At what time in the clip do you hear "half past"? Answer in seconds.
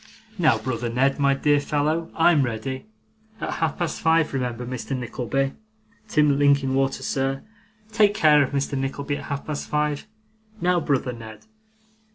3.51-4.01, 9.25-9.67